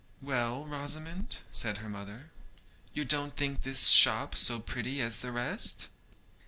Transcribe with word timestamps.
'Well, 0.19 0.65
Rosamond,' 0.65 1.37
said 1.51 1.77
her 1.77 1.87
mother, 1.87 2.31
'you 2.91 3.05
don't 3.05 3.37
think 3.37 3.61
this 3.61 3.89
shop 3.89 4.35
so 4.35 4.59
pretty 4.59 4.99
as 4.99 5.19
the 5.19 5.31
rest?' 5.31 5.89